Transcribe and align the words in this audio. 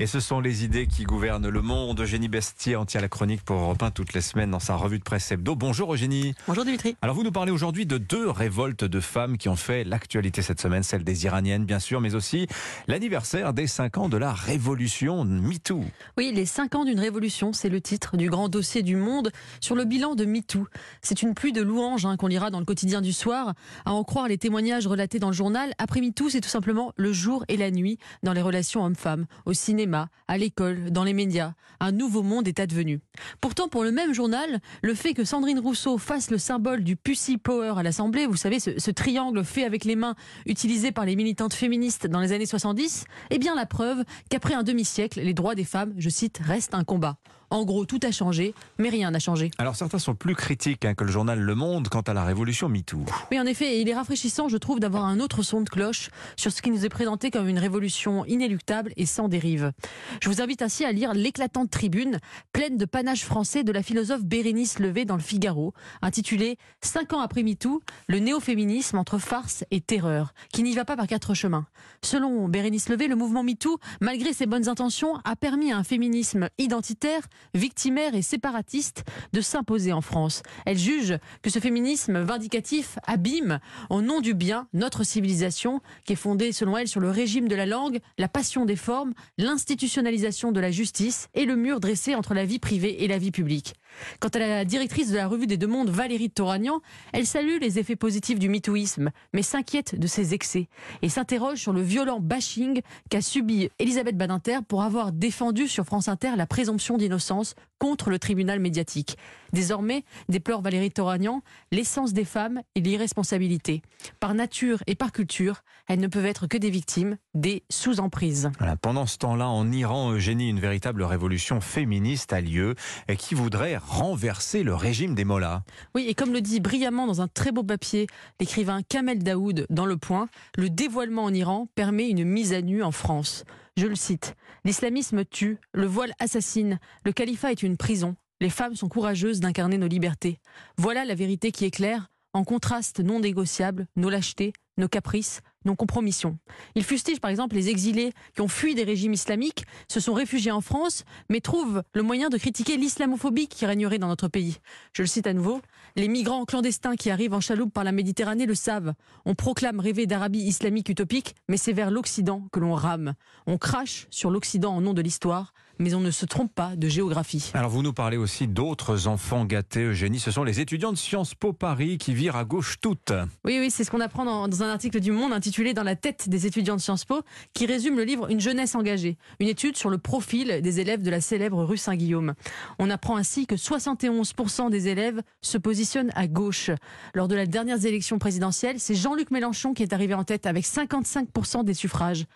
Et 0.00 0.06
ce 0.06 0.18
sont 0.18 0.40
les 0.40 0.64
idées 0.64 0.86
qui 0.86 1.04
gouvernent 1.04 1.48
le 1.48 1.62
monde. 1.62 2.00
Eugénie 2.00 2.28
Bestier 2.28 2.74
en 2.76 2.84
tient 2.84 3.00
la 3.00 3.08
chronique 3.08 3.42
pour 3.42 3.56
Europe 3.56 3.82
1 3.82 3.92
toutes 3.92 4.14
les 4.14 4.20
semaines 4.20 4.50
dans 4.50 4.58
sa 4.58 4.74
revue 4.74 4.98
de 4.98 5.04
presse 5.04 5.30
hebdo. 5.30 5.54
Bonjour 5.54 5.94
Eugénie. 5.94 6.34
Bonjour 6.48 6.64
Dimitri. 6.64 6.96
Alors 7.02 7.14
vous 7.14 7.22
nous 7.22 7.30
parlez 7.30 7.52
aujourd'hui 7.52 7.86
de 7.86 7.96
deux 7.96 8.28
révoltes 8.28 8.84
de 8.84 9.00
femmes 9.00 9.38
qui 9.38 9.48
ont 9.48 9.56
fait 9.56 9.84
l'actualité 9.84 10.42
cette 10.42 10.60
semaine, 10.60 10.82
celle 10.82 11.04
des 11.04 11.24
Iraniennes 11.24 11.64
bien 11.64 11.78
sûr, 11.78 12.00
mais 12.00 12.14
aussi 12.16 12.48
l'anniversaire 12.88 13.52
des 13.52 13.68
5 13.68 13.98
ans 13.98 14.08
de 14.08 14.16
la 14.16 14.32
révolution 14.32 15.24
MeToo. 15.24 15.84
Oui, 16.18 16.32
les 16.34 16.46
5 16.46 16.74
ans 16.74 16.84
d'une 16.84 17.00
révolution, 17.00 17.52
c'est 17.52 17.68
le 17.68 17.80
titre 17.80 18.16
du 18.16 18.28
grand 18.28 18.48
dossier 18.48 18.82
du 18.82 18.96
monde 18.96 19.30
sur 19.60 19.76
le 19.76 19.84
bilan 19.84 20.16
de 20.16 20.24
MeToo. 20.24 20.66
C'est 21.00 21.22
une 21.22 21.34
pluie 21.34 21.52
de 21.52 21.62
louanges 21.62 22.06
hein, 22.06 22.16
qu'on 22.16 22.26
lira 22.26 22.50
dans 22.50 22.60
le 22.60 22.66
quotidien 22.66 23.00
du 23.00 23.12
soir. 23.12 23.54
À 23.84 23.92
en 23.92 24.02
croire 24.02 24.26
les 24.26 24.38
témoignages 24.38 24.86
relatés 24.86 25.20
dans 25.20 25.30
le 25.30 25.34
journal, 25.34 25.72
après 25.78 26.00
MeToo, 26.00 26.28
c'est 26.28 26.40
tout 26.40 26.48
simplement 26.48 26.92
le 26.96 27.12
jour 27.12 27.44
et 27.46 27.56
la 27.56 27.70
nuit 27.70 27.98
dans 28.24 28.32
les 28.32 28.42
relations 28.42 28.84
hommes-femmes, 28.84 29.26
au 29.44 29.52
cinéma, 29.76 30.08
à 30.26 30.38
l'école, 30.38 30.90
dans 30.90 31.04
les 31.04 31.12
médias. 31.12 31.52
Un 31.80 31.92
nouveau 31.92 32.22
monde 32.22 32.48
est 32.48 32.60
advenu. 32.60 33.00
Pourtant, 33.42 33.68
pour 33.68 33.84
le 33.84 33.92
même 33.92 34.14
journal, 34.14 34.60
le 34.82 34.94
fait 34.94 35.12
que 35.12 35.22
Sandrine 35.22 35.58
Rousseau 35.58 35.98
fasse 35.98 36.30
le 36.30 36.38
symbole 36.38 36.82
du 36.82 36.96
Pussy 36.96 37.36
Power 37.36 37.74
à 37.76 37.82
l'Assemblée, 37.82 38.26
vous 38.26 38.36
savez, 38.36 38.58
ce, 38.58 38.78
ce 38.78 38.90
triangle 38.90 39.44
fait 39.44 39.64
avec 39.64 39.84
les 39.84 39.94
mains 39.94 40.14
utilisé 40.46 40.92
par 40.92 41.04
les 41.04 41.14
militantes 41.14 41.52
féministes 41.52 42.06
dans 42.06 42.20
les 42.20 42.32
années 42.32 42.46
70, 42.46 43.04
est 43.28 43.38
bien 43.38 43.54
la 43.54 43.66
preuve 43.66 44.02
qu'après 44.30 44.54
un 44.54 44.62
demi-siècle, 44.62 45.20
les 45.20 45.34
droits 45.34 45.54
des 45.54 45.64
femmes, 45.64 45.92
je 45.98 46.08
cite, 46.08 46.40
restent 46.42 46.74
un 46.74 46.84
combat. 46.84 47.18
En 47.50 47.64
gros, 47.64 47.84
tout 47.86 48.00
a 48.02 48.10
changé, 48.10 48.54
mais 48.78 48.88
rien 48.88 49.10
n'a 49.10 49.18
changé. 49.18 49.50
Alors 49.58 49.76
certains 49.76 49.98
sont 49.98 50.14
plus 50.14 50.34
critiques 50.34 50.84
hein, 50.84 50.94
que 50.94 51.04
le 51.04 51.12
journal 51.12 51.38
Le 51.38 51.54
Monde 51.54 51.88
quant 51.88 52.00
à 52.00 52.12
la 52.12 52.24
révolution 52.24 52.68
MeToo. 52.68 53.04
Oui, 53.30 53.38
en 53.38 53.46
effet, 53.46 53.80
il 53.80 53.88
est 53.88 53.94
rafraîchissant, 53.94 54.48
je 54.48 54.56
trouve, 54.56 54.80
d'avoir 54.80 55.04
un 55.04 55.20
autre 55.20 55.42
son 55.42 55.60
de 55.60 55.68
cloche 55.68 56.10
sur 56.36 56.50
ce 56.50 56.60
qui 56.60 56.70
nous 56.70 56.84
est 56.84 56.88
présenté 56.88 57.30
comme 57.30 57.48
une 57.48 57.58
révolution 57.58 58.24
inéluctable 58.24 58.92
et 58.96 59.06
sans 59.06 59.28
dérive. 59.28 59.72
Je 60.20 60.28
vous 60.28 60.40
invite 60.40 60.62
ainsi 60.62 60.84
à 60.84 60.92
lire 60.92 61.14
l'éclatante 61.14 61.70
tribune, 61.70 62.18
pleine 62.52 62.76
de 62.76 62.84
panache 62.84 63.24
français 63.24 63.62
de 63.62 63.72
la 63.72 63.82
philosophe 63.82 64.24
Bérénice 64.24 64.78
Levé 64.80 65.04
dans 65.04 65.16
le 65.16 65.22
Figaro, 65.22 65.72
intitulée 66.02 66.58
Cinq 66.80 67.12
ans 67.12 67.20
après 67.20 67.42
MeToo, 67.42 67.80
le 68.08 68.18
néo-féminisme 68.18 68.98
entre 68.98 69.18
farce 69.18 69.64
et 69.70 69.80
terreur, 69.80 70.32
qui 70.52 70.62
n'y 70.62 70.74
va 70.74 70.84
pas 70.84 70.96
par 70.96 71.06
quatre 71.06 71.34
chemins. 71.34 71.66
Selon 72.02 72.48
Bérénice 72.48 72.88
Levé, 72.88 73.06
le 73.06 73.16
mouvement 73.16 73.42
MeToo, 73.42 73.78
malgré 74.00 74.32
ses 74.32 74.46
bonnes 74.46 74.68
intentions, 74.68 75.16
a 75.24 75.36
permis 75.36 75.72
à 75.72 75.78
un 75.78 75.84
féminisme 75.84 76.48
identitaire 76.58 77.22
victimaire 77.54 78.14
et 78.14 78.22
séparatiste 78.22 79.04
de 79.32 79.40
s'imposer 79.40 79.92
en 79.92 80.00
France. 80.00 80.42
Elle 80.64 80.78
juge 80.78 81.18
que 81.42 81.50
ce 81.50 81.58
féminisme 81.58 82.20
vindicatif 82.20 82.98
abîme, 83.06 83.60
au 83.90 84.02
nom 84.02 84.20
du 84.20 84.34
bien, 84.34 84.68
notre 84.72 85.04
civilisation, 85.04 85.80
qui 86.04 86.12
est 86.12 86.16
fondée, 86.16 86.52
selon 86.52 86.76
elle, 86.76 86.88
sur 86.88 87.00
le 87.00 87.10
régime 87.10 87.48
de 87.48 87.54
la 87.54 87.66
langue, 87.66 88.00
la 88.18 88.28
passion 88.28 88.64
des 88.64 88.76
formes, 88.76 89.14
l'institutionnalisation 89.38 90.52
de 90.52 90.60
la 90.60 90.70
justice 90.70 91.28
et 91.34 91.44
le 91.44 91.56
mur 91.56 91.80
dressé 91.80 92.14
entre 92.14 92.34
la 92.34 92.44
vie 92.44 92.58
privée 92.58 93.04
et 93.04 93.08
la 93.08 93.18
vie 93.18 93.30
publique. 93.30 93.74
Quant 94.20 94.28
à 94.28 94.38
la 94.38 94.64
directrice 94.64 95.10
de 95.10 95.16
la 95.16 95.26
revue 95.26 95.46
des 95.46 95.56
Deux 95.56 95.66
Mondes, 95.66 95.90
Valérie 95.90 96.30
Toragnan, 96.30 96.80
elle 97.12 97.26
salue 97.26 97.58
les 97.60 97.78
effets 97.78 97.96
positifs 97.96 98.38
du 98.38 98.48
mitouisme, 98.48 99.10
mais 99.32 99.42
s'inquiète 99.42 99.98
de 99.98 100.06
ses 100.06 100.34
excès 100.34 100.68
et 101.02 101.08
s'interroge 101.08 101.58
sur 101.58 101.72
le 101.72 101.82
violent 101.82 102.20
bashing 102.20 102.80
qu'a 103.10 103.20
subi 103.20 103.70
Elisabeth 103.78 104.16
Badinter 104.16 104.58
pour 104.66 104.82
avoir 104.82 105.12
défendu 105.12 105.68
sur 105.68 105.84
France 105.84 106.08
Inter 106.08 106.32
la 106.36 106.46
présomption 106.46 106.96
d'innocence 106.96 107.54
contre 107.78 108.10
le 108.10 108.18
tribunal 108.18 108.58
médiatique. 108.60 109.16
Désormais, 109.52 110.04
déplore 110.28 110.62
Valérie 110.62 110.90
Toragnan, 110.90 111.42
l'essence 111.72 112.12
des 112.12 112.24
femmes 112.24 112.62
et 112.74 112.80
l'irresponsabilité. 112.80 113.82
Par 114.18 114.34
nature 114.34 114.82
et 114.86 114.94
par 114.94 115.12
culture, 115.12 115.62
elles 115.88 116.00
ne 116.00 116.08
peuvent 116.08 116.26
être 116.26 116.46
que 116.46 116.56
des 116.56 116.70
victimes, 116.70 117.16
des 117.34 117.64
sous-emprises. 117.70 118.50
Pendant 118.82 119.06
ce 119.06 119.18
temps-là, 119.18 119.48
en 119.48 119.70
Iran, 119.72 120.12
Eugénie, 120.12 120.48
une 120.48 120.60
véritable 120.60 121.02
révolution 121.02 121.60
féministe 121.60 122.32
a 122.32 122.40
lieu 122.40 122.74
et 123.08 123.16
qui 123.16 123.34
voudrait 123.34 123.75
renverser 123.78 124.62
le 124.62 124.74
régime 124.74 125.14
des 125.14 125.24
mollahs. 125.24 125.62
Oui, 125.94 126.06
et 126.08 126.14
comme 126.14 126.32
le 126.32 126.40
dit 126.40 126.60
brillamment 126.60 127.06
dans 127.06 127.20
un 127.20 127.28
très 127.28 127.52
beau 127.52 127.62
papier 127.62 128.06
l'écrivain 128.40 128.82
Kamel 128.82 129.22
Daoud 129.22 129.66
dans 129.70 129.86
Le 129.86 129.96
Point, 129.96 130.28
le 130.56 130.70
dévoilement 130.70 131.24
en 131.24 131.34
Iran 131.34 131.68
permet 131.74 132.08
une 132.08 132.24
mise 132.24 132.52
à 132.52 132.62
nu 132.62 132.82
en 132.82 132.92
France. 132.92 133.44
Je 133.76 133.86
le 133.86 133.94
cite, 133.94 134.34
L'islamisme 134.64 135.24
tue, 135.24 135.58
le 135.72 135.86
voile 135.86 136.12
assassine, 136.18 136.80
le 137.04 137.12
califat 137.12 137.52
est 137.52 137.62
une 137.62 137.76
prison, 137.76 138.16
les 138.40 138.50
femmes 138.50 138.74
sont 138.74 138.88
courageuses 138.88 139.40
d'incarner 139.40 139.78
nos 139.78 139.86
libertés. 139.86 140.40
Voilà 140.76 141.04
la 141.04 141.14
vérité 141.14 141.52
qui 141.52 141.64
éclaire, 141.64 142.08
en 142.32 142.44
contraste 142.44 143.00
non 143.00 143.20
négociable, 143.20 143.86
nos 143.96 144.10
lâchetés, 144.10 144.52
nos 144.76 144.88
caprices, 144.88 145.40
nos 145.66 145.76
compromissions. 145.76 146.38
Il 146.74 146.84
fustige 146.84 147.20
par 147.20 147.30
exemple 147.30 147.54
les 147.54 147.68
exilés 147.68 148.12
qui 148.34 148.40
ont 148.40 148.48
fui 148.48 148.74
des 148.74 148.84
régimes 148.84 149.12
islamiques, 149.12 149.64
se 149.88 150.00
sont 150.00 150.14
réfugiés 150.14 150.52
en 150.52 150.60
France, 150.60 151.04
mais 151.28 151.40
trouvent 151.40 151.82
le 151.92 152.02
moyen 152.02 152.28
de 152.28 152.38
critiquer 152.38 152.76
l'islamophobie 152.76 153.48
qui 153.48 153.66
régnerait 153.66 153.98
dans 153.98 154.08
notre 154.08 154.28
pays. 154.28 154.58
Je 154.92 155.02
le 155.02 155.08
cite 155.08 155.26
à 155.26 155.34
nouveau, 155.34 155.60
les 155.96 156.08
migrants 156.08 156.44
clandestins 156.44 156.96
qui 156.96 157.10
arrivent 157.10 157.34
en 157.34 157.40
chaloupe 157.40 157.72
par 157.72 157.84
la 157.84 157.92
Méditerranée 157.92 158.46
le 158.46 158.54
savent. 158.54 158.94
On 159.24 159.34
proclame 159.34 159.80
rêver 159.80 160.06
d'Arabie 160.06 160.40
islamique 160.40 160.88
utopique, 160.88 161.34
mais 161.48 161.56
c'est 161.56 161.72
vers 161.72 161.90
l'Occident 161.90 162.48
que 162.52 162.60
l'on 162.60 162.74
rame. 162.74 163.14
On 163.46 163.58
crache 163.58 164.06
sur 164.10 164.30
l'Occident 164.30 164.74
en 164.74 164.80
nom 164.80 164.94
de 164.94 165.02
l'histoire, 165.02 165.52
mais 165.78 165.94
on 165.94 166.00
ne 166.00 166.10
se 166.10 166.26
trompe 166.26 166.54
pas 166.54 166.76
de 166.76 166.88
géographie. 166.88 167.50
Alors 167.54 167.70
vous 167.70 167.82
nous 167.82 167.92
parlez 167.92 168.16
aussi 168.16 168.46
d'autres 168.46 169.06
enfants 169.06 169.44
gâtés, 169.44 169.84
Eugénie. 169.84 170.20
Ce 170.20 170.30
sont 170.30 170.44
les 170.44 170.60
étudiants 170.60 170.92
de 170.92 170.98
Sciences 170.98 171.34
Po 171.34 171.52
Paris 171.52 171.98
qui 171.98 172.14
virent 172.14 172.36
à 172.36 172.44
gauche 172.44 172.76
toutes. 172.80 173.12
Oui, 173.44 173.58
oui, 173.60 173.70
c'est 173.70 173.84
ce 173.84 173.90
qu'on 173.90 174.00
apprend 174.00 174.24
dans, 174.24 174.48
dans, 174.48 174.62
un 174.62 174.68
article 174.68 175.00
du 175.00 175.12
Monde 175.12 175.32
intitulé 175.32 175.74
Dans 175.74 175.82
la 175.82 175.96
tête 175.96 176.28
des 176.28 176.46
étudiants 176.46 176.76
de 176.76 176.80
Sciences 176.80 177.04
Po, 177.04 177.22
qui 177.54 177.66
résume 177.66 177.96
le 177.96 178.04
livre 178.04 178.30
Une 178.30 178.40
jeunesse 178.40 178.74
engagée, 178.74 179.18
une 179.40 179.48
étude 179.48 179.76
sur 179.76 179.90
le 179.90 179.98
profil 179.98 180.60
des 180.62 180.80
élèves 180.80 181.02
de 181.02 181.10
la 181.10 181.20
célèbre 181.20 181.64
rue 181.64 181.78
Saint-Guillaume. 181.78 182.34
On 182.78 182.90
apprend 182.90 183.16
ainsi 183.16 183.46
que 183.46 183.54
71% 183.54 184.70
des 184.70 184.88
élèves 184.88 185.22
se 185.42 185.58
positionnent 185.58 186.12
à 186.14 186.26
gauche. 186.26 186.70
Lors 187.14 187.28
de 187.28 187.34
la 187.34 187.46
dernière 187.46 187.84
élection 187.84 188.18
présidentielle, 188.18 188.80
c'est 188.80 188.94
Jean-Luc 188.94 189.30
Mélenchon 189.30 189.74
qui 189.74 189.82
est 189.82 189.92
arrivé 189.92 190.14
en 190.14 190.24
tête 190.24 190.46
avec 190.46 190.64
55% 190.64 191.64
des 191.64 191.74
suffrages. 191.74 192.26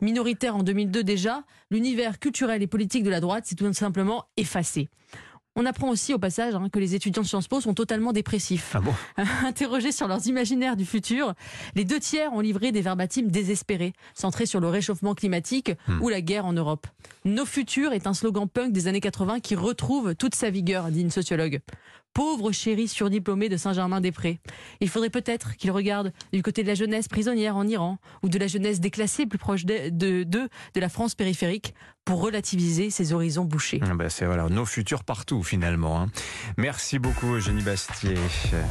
Minoritaire 0.00 0.56
en 0.56 0.62
2002 0.62 1.02
déjà, 1.02 1.42
l'univers 1.70 2.18
culturel 2.18 2.62
et 2.62 2.66
politique 2.66 3.02
de 3.02 3.10
la 3.10 3.20
droite 3.20 3.46
s'est 3.46 3.56
tout 3.56 3.72
simplement 3.72 4.26
effacé. 4.36 4.88
On 5.60 5.66
apprend 5.66 5.88
aussi 5.88 6.14
au 6.14 6.20
passage 6.20 6.54
hein, 6.54 6.68
que 6.72 6.78
les 6.78 6.94
étudiants 6.94 7.22
de 7.22 7.26
Sciences 7.26 7.48
Po 7.48 7.60
sont 7.60 7.74
totalement 7.74 8.12
dépressifs. 8.12 8.76
Ah 8.76 8.80
bon 8.80 8.94
Interrogés 9.44 9.90
sur 9.90 10.06
leurs 10.06 10.24
imaginaires 10.28 10.76
du 10.76 10.84
futur, 10.84 11.34
les 11.74 11.84
deux 11.84 11.98
tiers 11.98 12.32
ont 12.32 12.38
livré 12.38 12.70
des 12.70 12.80
verbatimes 12.80 13.28
désespérés, 13.28 13.92
centrés 14.14 14.46
sur 14.46 14.60
le 14.60 14.68
réchauffement 14.68 15.16
climatique 15.16 15.72
hmm. 15.88 16.00
ou 16.00 16.10
la 16.10 16.20
guerre 16.20 16.46
en 16.46 16.52
Europe. 16.52 16.86
Nos 17.24 17.44
futurs 17.44 17.92
est 17.92 18.06
un 18.06 18.14
slogan 18.14 18.48
punk 18.48 18.72
des 18.72 18.86
années 18.86 19.00
80 19.00 19.40
qui 19.40 19.56
retrouve 19.56 20.14
toute 20.14 20.36
sa 20.36 20.48
vigueur, 20.48 20.92
dit 20.92 21.00
une 21.00 21.10
sociologue. 21.10 21.58
Pauvre 22.18 22.50
chéri 22.50 22.88
surdiplômé 22.88 23.48
de 23.48 23.56
Saint-Germain-des-Prés. 23.56 24.40
Il 24.80 24.88
faudrait 24.88 25.08
peut-être 25.08 25.54
qu'il 25.54 25.70
regarde 25.70 26.12
du 26.32 26.42
côté 26.42 26.64
de 26.64 26.66
la 26.66 26.74
jeunesse 26.74 27.06
prisonnière 27.06 27.56
en 27.56 27.64
Iran 27.64 27.98
ou 28.24 28.28
de 28.28 28.36
la 28.40 28.48
jeunesse 28.48 28.80
déclassée 28.80 29.24
plus 29.24 29.38
proche 29.38 29.64
de, 29.64 29.90
de, 29.90 30.24
de, 30.24 30.48
la 30.74 30.88
France 30.88 31.14
périphérique 31.14 31.74
pour 32.04 32.20
relativiser 32.20 32.90
ses 32.90 33.12
horizons 33.12 33.44
bouchés. 33.44 33.78
Ben 33.78 34.08
c'est 34.08 34.26
voilà, 34.26 34.48
nos 34.48 34.64
futurs 34.64 35.04
partout 35.04 35.44
finalement. 35.44 36.00
Hein. 36.00 36.06
Merci 36.56 36.98
beaucoup 36.98 37.34
Eugénie 37.34 37.62
Bastier. 37.62 38.16